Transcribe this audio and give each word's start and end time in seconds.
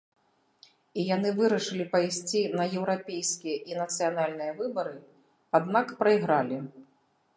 І 1.01 1.03
яны 1.15 1.29
вырашылі 1.39 1.85
пайсці 1.95 2.41
на 2.59 2.63
еўрапейскія 2.79 3.57
і 3.73 3.77
нацыянальныя 3.83 4.51
выбары, 4.63 4.95
аднак 5.61 5.87
прайгралі. 6.01 6.57